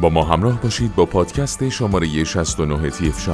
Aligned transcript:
با 0.00 0.08
ما 0.08 0.24
همراه 0.24 0.60
باشید 0.60 0.94
با 0.94 1.06
پادکست 1.06 1.68
شماره 1.68 2.24
69 2.24 2.90
تیف 2.90 3.28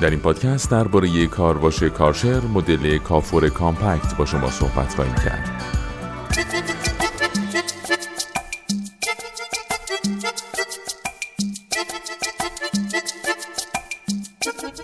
در 0.00 0.10
این 0.10 0.18
پادکست 0.18 0.70
درباره 0.70 1.26
کارواش 1.26 1.82
Kärcher 1.82 2.40
مدل 2.40 2.98
K4 2.98 3.48
Compact 3.48 4.16
با 4.16 4.24
شما 4.24 4.50
صحبت 4.50 4.94
خواهیم 4.94 5.14
کرد. 5.14 5.62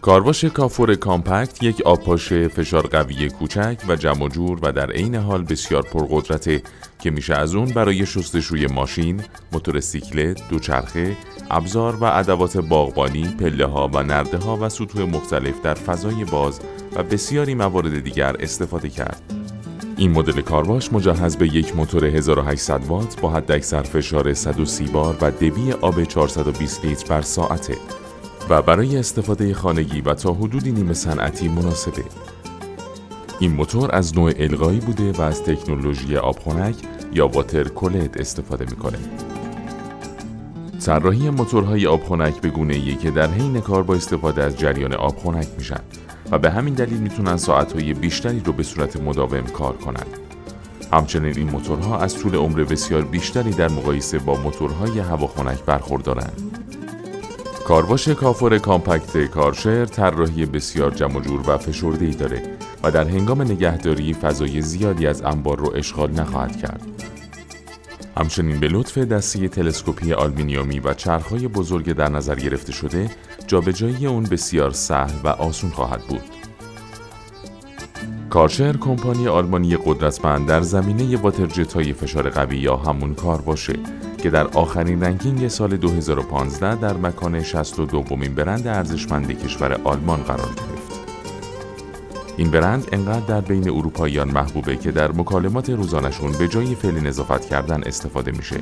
کارواش 0.02 0.44
K4 0.44 0.94
Compact 0.94 1.62
یک 1.62 1.80
آبپاش 1.80 2.32
فشار 2.32 2.86
قوی 2.86 3.28
کوچک 3.28 3.78
و 3.88 3.96
جمع 3.96 4.28
جور 4.28 4.58
و 4.62 4.72
در 4.72 4.90
عین 4.90 5.14
حال 5.14 5.42
بسیار 5.42 5.82
پرقدرته 5.82 6.62
که 7.04 7.10
میشه 7.10 7.34
از 7.34 7.54
اون 7.54 7.64
برای 7.68 8.06
شستشوی 8.06 8.66
ماشین، 8.66 9.20
موتور 9.52 9.80
سیکلت، 9.80 10.48
دوچرخه، 10.48 11.16
ابزار 11.50 11.96
و 11.96 12.04
ادوات 12.04 12.56
باغبانی، 12.56 13.28
پله 13.40 13.66
ها 13.66 13.90
و 13.92 14.02
نرده 14.02 14.38
ها 14.38 14.58
و 14.60 14.68
سطوح 14.68 15.02
مختلف 15.02 15.62
در 15.62 15.74
فضای 15.74 16.24
باز 16.24 16.60
و 16.96 17.02
بسیاری 17.02 17.54
موارد 17.54 18.04
دیگر 18.04 18.36
استفاده 18.40 18.88
کرد. 18.88 19.22
این 19.96 20.10
مدل 20.10 20.40
کارواش 20.40 20.92
مجهز 20.92 21.36
به 21.36 21.54
یک 21.54 21.76
موتور 21.76 22.04
1800 22.04 22.86
وات 22.86 23.20
با 23.20 23.30
حداکثر 23.30 23.82
فشار 23.82 24.34
130 24.34 24.84
بار 24.84 25.16
و 25.20 25.30
دبی 25.30 25.72
آب 25.72 26.04
420 26.04 26.84
لیتر 26.84 27.08
بر 27.08 27.22
ساعته 27.22 27.76
و 28.50 28.62
برای 28.62 28.96
استفاده 28.96 29.54
خانگی 29.54 30.00
و 30.00 30.14
تا 30.14 30.34
حدودی 30.34 30.72
نیمه 30.72 30.92
صنعتی 30.92 31.48
مناسبه. 31.48 32.04
این 33.40 33.52
موتور 33.52 33.94
از 33.94 34.18
نوع 34.18 34.32
القایی 34.38 34.80
بوده 34.80 35.12
و 35.12 35.20
از 35.20 35.42
تکنولوژی 35.42 36.16
آبخنک 36.16 36.76
یا 37.12 37.28
واتر 37.28 37.64
کولد 37.64 38.18
استفاده 38.18 38.64
می‌کنه. 38.64 38.98
طراحی 40.86 41.30
موتورهای 41.30 41.86
آبخنک 41.86 42.40
به 42.40 42.48
گونه 42.48 42.74
ای 42.74 42.94
که 42.94 43.10
در 43.10 43.30
حین 43.30 43.60
کار 43.60 43.82
با 43.82 43.94
استفاده 43.94 44.42
از 44.42 44.58
جریان 44.58 44.94
آب 44.94 45.18
خنک 45.18 45.46
میشن 45.58 45.80
و 46.30 46.38
به 46.38 46.50
همین 46.50 46.74
دلیل 46.74 46.98
می‌تونن 46.98 47.36
ساعتهای 47.36 47.94
بیشتری 47.94 48.40
رو 48.40 48.52
به 48.52 48.62
صورت 48.62 48.96
مداوم 48.96 49.42
کار 49.42 49.76
کنند. 49.76 50.18
همچنین 50.92 51.36
این 51.36 51.50
موتورها 51.50 51.98
از 51.98 52.18
طول 52.18 52.34
عمر 52.34 52.64
بسیار 52.64 53.02
بیشتری 53.02 53.50
در 53.50 53.68
مقایسه 53.68 54.18
با 54.18 54.34
موتورهای 54.34 54.98
هواخنک 54.98 55.58
برخوردارند. 55.66 56.58
کارواش 57.64 58.08
کافور 58.08 58.58
کامپکت 58.58 59.24
کارشر 59.24 59.84
طراحی 59.84 60.46
بسیار 60.46 60.90
جمع 60.90 61.20
جور 61.20 61.50
و 61.50 61.58
فشرده 61.58 62.04
ای 62.04 62.14
داره 62.14 62.42
و 62.84 62.90
در 62.90 63.08
هنگام 63.08 63.42
نگهداری 63.42 64.14
فضای 64.14 64.60
زیادی 64.62 65.06
از 65.06 65.22
انبار 65.22 65.58
رو 65.58 65.72
اشغال 65.76 66.10
نخواهد 66.10 66.56
کرد. 66.56 66.82
همچنین 68.16 68.60
به 68.60 68.68
لطف 68.68 68.98
دستی 68.98 69.48
تلسکوپی 69.48 70.12
آلمینیومی 70.12 70.80
و 70.80 70.94
چرخهای 70.94 71.48
بزرگ 71.48 71.92
در 71.92 72.08
نظر 72.08 72.34
گرفته 72.34 72.72
شده 72.72 73.10
جابجایی 73.46 74.06
اون 74.06 74.24
بسیار 74.24 74.70
سهل 74.70 75.12
و 75.24 75.28
آسون 75.28 75.70
خواهد 75.70 76.00
بود. 76.00 76.20
Kärcher 78.30 78.76
کمپانی 78.76 79.28
آلمانی 79.28 79.76
قدرتمند 79.76 80.48
در 80.48 80.60
زمینه 80.60 81.16
water 81.16 81.51
jet 81.51 81.72
های 81.72 81.92
فشار 81.92 82.30
قوی 82.30 82.56
یا 82.56 82.76
همون 82.76 83.14
کارواشه 83.14 83.74
که 84.18 84.30
در 84.30 84.46
آخرین 84.46 85.04
ranking 85.04 85.48
سال 85.48 85.76
2015 85.76 86.74
در 86.74 86.96
مکان 86.96 87.42
62 87.42 87.86
دومین 87.86 88.34
برند 88.34 88.66
ارزشمند 88.66 89.44
کشور 89.44 89.80
آلمان 89.84 90.22
قرار 90.22 90.48
گرفت. 90.48 91.03
این 92.36 92.50
برند 92.50 92.88
انقدر 92.92 93.26
در 93.26 93.40
بین 93.40 93.68
اروپاییان 93.68 94.30
محبوبه 94.30 94.76
که 94.76 94.90
در 94.90 95.12
مکالمات 95.12 95.70
روزانشون 95.70 96.32
به 96.32 96.48
جای 96.48 96.74
فعل 96.74 97.00
نظافت 97.00 97.44
کردن 97.44 97.82
استفاده 97.82 98.32
میشه. 98.32 98.56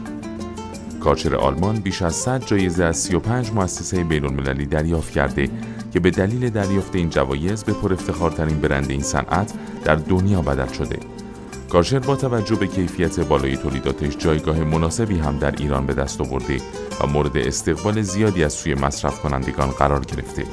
کارچر 1.01 1.35
آلمان 1.35 1.77
بیش 1.77 2.03
از 2.03 2.15
100 2.15 2.45
جایزه 2.45 2.85
از 2.85 2.97
35 2.97 3.51
مؤسسه 3.53 4.05
بین 4.05 4.25
المللی 4.25 4.67
دریافت 4.67 5.13
کرده 5.13 5.49
که 5.93 6.01
به 6.01 6.11
دلیل 6.11 6.51
دریافت 6.51 6.97
این 6.97 7.11
جوایز 7.11 7.65
به 7.65 7.73
پر 7.73 7.93
افتخارترین 7.93 8.61
برند 8.61 8.91
این 8.91 9.03
صنعت 9.03 9.53
در 9.85 9.97
دنیا 9.97 10.43
بدل 10.43 10.73
شده. 10.73 10.99
کارشر 11.69 11.99
با 11.99 12.17
توجه 12.17 12.57
به 12.57 12.67
کیفیت 12.67 13.21
بالای 13.21 13.57
تولیداتش 13.57 14.17
جایگاه 14.17 14.65
مناسبی 14.65 15.19
هم 15.19 15.39
در 15.39 15.55
ایران 15.59 15.87
به 15.87 15.95
دست 15.95 16.21
آورده 16.21 16.57
و 17.01 17.07
مورد 17.07 17.37
استقبال 17.37 18.03
زیادی 18.03 18.45
از 18.45 18.53
سوی 18.53 18.75
مصرف 18.75 19.21
کنندگان 19.21 19.71
قرار 19.71 20.05
گرفته. 20.05 20.45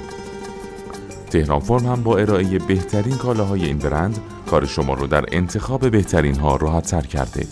تهران 1.30 1.60
فرم 1.60 1.86
هم 1.86 2.04
با 2.04 2.18
ارائه 2.18 2.60
بهترین 2.60 3.18
کالاهای 3.18 3.66
این 3.66 3.78
برند 3.78 4.20
کار 4.50 4.66
شما 4.66 4.94
رو 4.94 5.08
در 5.08 5.26
انتخاب 5.32 5.92
بهترین 5.92 6.36
ها 6.36 6.56
راحت 6.56 6.88
تر 6.88 7.02
کرده. 7.02 7.48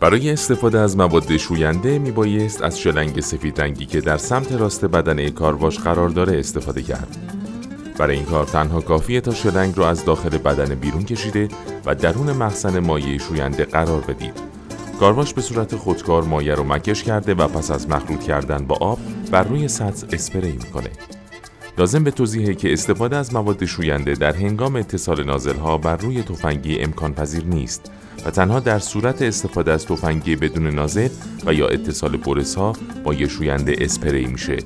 برای 0.00 0.30
استفاده 0.30 0.78
از 0.78 0.96
مواد 0.96 1.36
شوینده 1.36 1.98
می 1.98 2.10
بایست 2.10 2.62
از 2.62 2.78
شلنگ 2.78 3.20
سفید 3.20 3.60
رنگی 3.60 3.86
که 3.86 4.00
در 4.00 4.16
سمت 4.16 4.52
راست 4.52 4.84
بدن 4.84 5.30
کارواش 5.30 5.78
قرار 5.78 6.08
داره 6.08 6.38
استفاده 6.38 6.82
کرد. 6.82 7.16
برای 7.98 8.16
این 8.16 8.24
کار 8.24 8.44
تنها 8.44 8.80
کافیه 8.80 9.20
تا 9.20 9.34
شلنگ 9.34 9.74
را 9.76 9.88
از 9.88 10.04
داخل 10.04 10.38
بدن 10.38 10.74
بیرون 10.74 11.04
کشیده 11.04 11.48
و 11.86 11.94
درون 11.94 12.32
مخزن 12.32 12.78
مایع 12.78 13.18
شوینده 13.18 13.64
قرار 13.64 14.00
بدید. 14.00 14.34
کارواش 15.00 15.34
به 15.34 15.42
صورت 15.42 15.76
خودکار 15.76 16.24
مایع 16.24 16.54
رو 16.54 16.64
مکش 16.64 17.02
کرده 17.02 17.34
و 17.34 17.48
پس 17.48 17.70
از 17.70 17.88
مخلوط 17.88 18.20
کردن 18.20 18.66
با 18.66 18.76
آب 18.76 18.98
بر 19.30 19.42
روی 19.42 19.68
سطح 19.68 20.06
اسپری 20.12 20.52
می‌کنه. 20.52 20.90
لازم 21.78 22.04
به 22.04 22.10
توضیحه 22.10 22.54
که 22.54 22.72
استفاده 22.72 23.16
از 23.16 23.34
مواد 23.34 23.64
شوینده 23.64 24.14
در 24.14 24.32
هنگام 24.32 24.76
اتصال 24.76 25.24
نازل 25.24 25.56
ها 25.56 25.78
بر 25.78 25.96
روی 25.96 26.22
تفنگی 26.22 26.78
امکان 26.78 27.14
پذیر 27.14 27.44
نیست 27.44 27.92
و 28.26 28.30
تنها 28.30 28.60
در 28.60 28.78
صورت 28.78 29.22
استفاده 29.22 29.72
از 29.72 29.86
تفنگی 29.86 30.36
بدون 30.36 30.66
نازل 30.66 31.08
و 31.46 31.54
یا 31.54 31.68
اتصال 31.68 32.16
برس 32.16 32.54
ها 32.54 32.72
با 33.04 33.14
یه 33.14 33.28
شوینده 33.28 33.76
اسپری 33.78 34.26
میشه. 34.26 34.56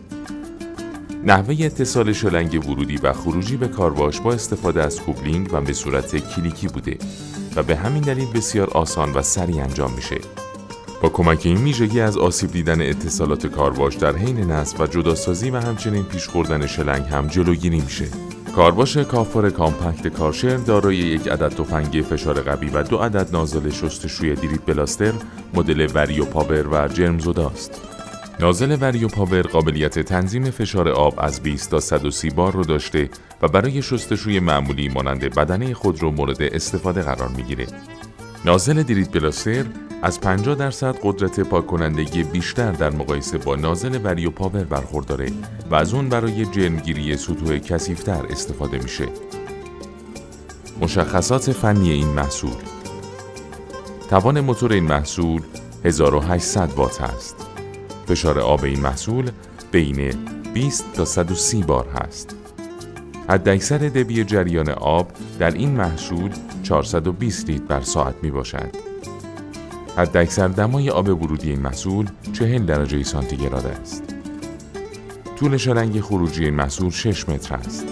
نحوه 1.25 1.57
اتصال 1.61 2.13
شلنگ 2.13 2.69
ورودی 2.69 2.97
و 2.97 3.13
خروجی 3.13 3.57
به 3.57 3.69
کارواش 3.69 4.21
با 4.21 4.33
استفاده 4.33 4.83
از 4.83 5.01
کوبلینگ 5.01 5.49
و 5.53 5.61
به 5.61 5.73
صورت 5.73 6.17
کلیکی 6.35 6.69
بوده 6.69 6.99
و 7.57 7.63
به 7.63 7.77
همین 7.77 8.03
دلیل 8.03 8.33
بسیار 8.33 8.71
آسان 8.71 9.13
و 9.13 9.23
سریع 9.23 9.63
انجام 9.63 9.93
میشه. 9.93 10.48
با 11.01 11.09
کمک 11.09 11.41
این 11.45 11.57
ویژگی 11.57 12.01
از 12.01 12.17
آسیب 12.17 12.53
دیدن 12.53 12.81
اتصالات 12.81 13.47
کارواش 13.47 13.95
در 13.95 14.17
حین 14.17 14.39
نصب 14.39 14.81
و 14.81 14.87
جداسازی 14.87 15.51
و 15.51 15.57
همچنین 15.57 16.05
پیچ 16.05 16.29
خوردن 16.29 16.67
شلنگ 16.67 17.03
هم 17.03 17.27
جلوگیری 17.27 17.81
میشه. 17.81 18.07
کارواش 18.57 18.97
K4 18.97 19.51
Compact 19.51 20.09
Kärcher 20.09 20.57
دارای 20.57 20.97
یک 20.97 21.29
عدد 21.29 21.49
تفنگ 21.49 22.05
فشار 22.11 22.41
قوی 22.41 22.71
و 22.71 22.83
دو 22.83 22.97
عدد 22.97 23.29
نازل 23.33 23.71
شستشوی 23.71 24.35
Dirt 24.35 24.67
Blaster 24.67 25.13
مدل 25.55 25.89
Vario 25.95 26.25
Power 26.25 26.69
و 26.69 26.89
جرم‌زدا 26.89 27.49
است. 27.49 27.81
نازل 28.41 28.77
Vario 28.81 29.09
Power 29.09 29.43
قابلیت 29.43 29.99
تنظیم 29.99 30.51
فشار 30.51 30.89
آب 30.89 31.15
از 31.19 31.43
20 31.43 31.71
تا 31.71 31.81
130 31.81 32.31
بار 32.31 32.53
رو 32.53 32.65
داشته 32.65 33.11
و 33.43 33.49
برای 33.49 33.83
شستشوی 33.83 34.41
معمولی 34.41 34.89
مانند 34.89 35.35
بدنه 35.35 35.75
خودرو 35.75 36.11
مورد 36.11 36.43
استفاده 36.43 37.03
قرار 37.03 37.29
می‌گیره. 37.29 37.67
نازل 38.45 38.83
دیریت 38.83 39.13
بلاستر 39.13 39.65
از 40.03 40.21
50 40.21 40.55
درصد 40.55 40.97
قدرت 41.03 41.41
پاک 41.41 41.67
کنندگی 41.67 42.23
بیشتر 42.23 42.73
در 42.73 42.91
مقایسه 42.91 43.39
با 43.39 43.57
نازل 43.57 44.01
وریو 44.05 44.31
پاور 44.31 44.65
برخورداره 44.65 45.33
و 45.71 45.75
از 45.75 45.95
اون 45.95 46.09
برای 46.09 46.47
جرمگیری 46.47 47.17
سطوح 47.17 47.59
کثیفتر 47.59 48.27
استفاده 48.31 48.79
میشه. 48.79 49.07
مشخصات 50.81 51.53
فنی 51.53 51.91
این 51.91 52.09
محصول 52.09 52.57
توان 54.11 54.41
موتور 54.41 54.73
این 54.73 54.85
محصول 54.85 55.43
1800 55.85 56.73
وات 56.77 57.01
است. 57.01 57.37
فشار 58.07 58.39
آب 58.39 58.65
این 58.65 58.81
محصول 58.81 59.31
بین 59.73 60.13
20 60.55 60.93
تا 60.93 61.05
130 61.05 61.63
بار 61.63 61.89
هست. 61.89 62.37
حداکثر 63.29 63.79
دبی 63.79 64.25
جریان 64.25 64.69
آب 64.69 65.13
در 65.39 65.51
این 65.51 65.71
محصول 65.71 66.31
420 66.63 67.51
لیتر 67.51 67.65
بر 67.65 67.81
ساعت 67.81 68.15
می 68.23 68.31
باشد. 68.31 68.88
حداکثر 69.99 70.49
دمای 70.49 70.91
آب 70.91 71.09
ورودی 71.09 71.51
این 71.51 71.61
محصول 71.61 72.07
40 72.33 72.67
درجه 72.67 73.03
سانتیگراد 73.03 73.67
است. 73.67 74.03
طول 75.37 75.57
شلنگ 75.57 76.01
خروجی 76.01 76.45
این 76.45 76.55
محصول 76.55 76.91
6 76.91 77.29
متر 77.29 77.55
است. 77.55 77.85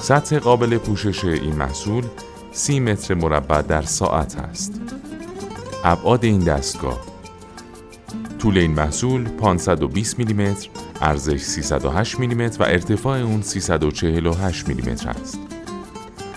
سطح 0.00 0.38
قابل 0.38 0.78
پوشش 0.78 1.24
این 1.24 1.56
محصول 1.56 2.04
30 2.52 2.80
متر 2.80 3.14
مربع 3.14 3.62
در 3.62 3.82
ساعت 3.82 4.38
است. 4.38 4.80
ابعاد 5.84 6.24
این 6.24 6.38
دستگاه 6.38 7.00
طول 8.38 8.58
این 8.58 8.70
محصول 8.70 9.24
520 9.24 10.18
میلیمتر، 10.18 10.68
ارزش 11.00 11.40
308 11.40 12.18
میلیمتر 12.18 12.62
و 12.62 12.66
ارتفاع 12.66 13.18
اون 13.18 13.42
348 13.42 14.68
میلیمتر 14.68 15.10
است. 15.10 15.38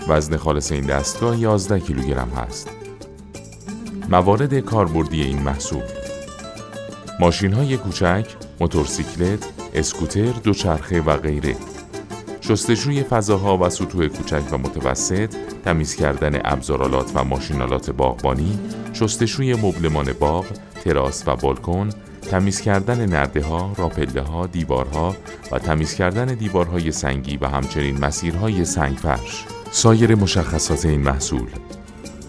وزن 0.08 0.36
خالص 0.36 0.72
این 0.72 0.86
دستگاه 0.86 1.38
11 1.38 1.80
کیلوگرم 1.80 2.28
هست. 2.28 2.70
موارد 4.08 4.58
کاربردی 4.58 5.22
این 5.22 5.42
محصول 5.42 5.82
ماشین 7.20 7.52
های 7.52 7.76
کوچک، 7.76 8.26
موتورسیکلت، 8.60 9.44
اسکوتر، 9.74 10.32
دوچرخه 10.32 11.00
و 11.00 11.16
غیره 11.16 11.56
شستشوی 12.40 13.02
فضاها 13.02 13.58
و 13.58 13.70
سطوح 13.70 14.06
کوچک 14.06 14.42
و 14.52 14.58
متوسط، 14.58 15.34
تمیز 15.64 15.96
کردن 15.96 16.40
ابزارالات 16.44 17.10
و 17.14 17.24
ماشینالات 17.24 17.90
باغبانی، 17.90 18.58
شستشوی 18.92 19.54
مبلمان 19.54 20.12
باغ، 20.12 20.46
تراس 20.84 21.22
و 21.26 21.36
بالکن، 21.36 21.90
تمیز 22.30 22.60
کردن 22.60 23.06
نرده 23.06 23.42
ها، 23.42 23.72
راپله 23.76 24.22
ها، 24.22 24.46
دیوارها 24.46 25.16
و 25.52 25.58
تمیز 25.58 25.94
کردن 25.94 26.26
دیوارهای 26.26 26.92
سنگی 26.92 27.36
و 27.36 27.46
همچنین 27.46 28.04
مسیرهای 28.04 28.64
سنگ 28.64 28.96
فرش. 28.96 29.44
سایر 29.70 30.14
مشخصات 30.14 30.86
این 30.86 31.00
محصول 31.00 31.48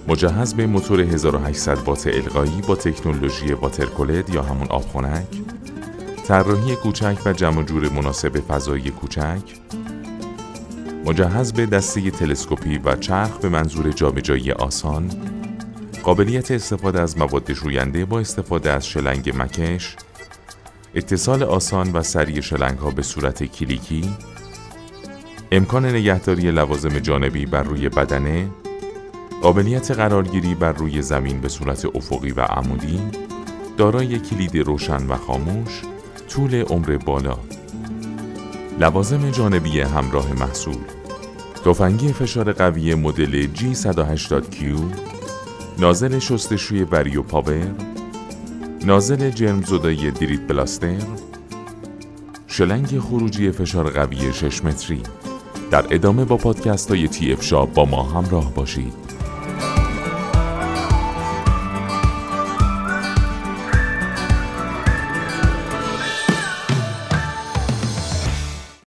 مجهز 0.08 0.54
به 0.54 0.68
موتور 0.68 1.02
1800 1.02 1.78
وات 1.78 2.08
القایی 2.08 2.62
با 2.68 2.76
تکنولوژی 2.76 3.54
واترکولد 3.54 4.30
یا 4.30 4.44
همون 4.44 4.68
آبخنک 4.68 5.28
طراحی 6.28 6.76
کوچک 6.76 7.18
و 7.26 7.34
جمع 7.34 7.64
جور 7.64 7.90
مناسب 7.90 8.40
فضایی 8.40 8.90
کوچک 8.90 9.42
مجهز 11.06 11.54
به 11.54 11.66
دسته 11.66 12.12
تلسکوپی 12.12 12.78
و 12.78 12.96
چرخ 12.96 13.38
به 13.38 13.50
منظور 13.50 13.92
جابجایی 13.92 14.52
آسان 14.52 15.10
قابلیت 16.04 16.52
استفاده 16.52 17.02
از 17.02 17.18
مواد 17.18 17.54
شوینده 17.54 18.06
با 18.06 18.20
استفاده 18.20 18.72
از 18.72 18.88
شلنگ 18.88 19.34
مکش 19.38 19.96
اتصال 20.96 21.44
آسان 21.44 21.92
و 21.92 22.04
سریع 22.04 22.42
شلنگ 22.42 22.78
ها 22.78 22.90
به 22.90 23.02
صورت 23.02 23.44
کلیکی 23.44 24.10
امکان 25.52 25.86
نگهداری 25.86 26.52
لوازم 26.52 27.00
جانبی 27.00 27.46
بر 27.46 27.64
روی 27.64 27.90
بدنه 27.90 28.48
قابلیت 29.42 29.92
قرارگیری 29.92 30.56
بر 30.56 30.72
روی 30.72 31.02
زمین 31.02 31.42
به 31.42 31.50
صورت 31.50 31.86
افقی 31.96 32.32
و 32.32 32.42
عمودی 32.42 33.00
دارای 33.78 34.20
کلید 34.20 34.58
روشن 34.58 35.08
و 35.08 35.16
خاموش 35.16 35.82
طول 36.30 36.56
عمر 36.56 36.98
بالا. 36.98 37.38
لوازم 38.80 39.32
جانبی 39.32 39.82
همراه 39.82 40.34
محصول. 40.34 40.78
تفنگی 41.66 42.14
فشار 42.14 42.54
قوی 42.54 42.96
مدل 42.96 43.48
G180Q 43.56 44.64
نازل 45.80 46.20
شستشوی 46.20 46.84
وریو 46.84 47.22
پاور 47.22 47.72
نازل 48.86 49.30
جرم 49.30 49.62
زدای 49.62 50.12
دریت 50.12 50.48
بلاستر 50.48 51.02
شلنگ 52.48 53.00
خروجی 53.00 53.52
فشار 53.52 53.90
قوی 53.90 54.34
6 54.34 54.64
متری. 54.64 55.02
در 55.72 55.86
ادامه 55.90 56.26
با 56.26 56.38
پادکست 56.38 56.90
های 56.90 57.08
تی 57.08 57.34
اف 57.34 57.54
با 57.54 57.86
ما 57.86 58.04
همراه 58.04 58.54
باشید. 58.54 59.05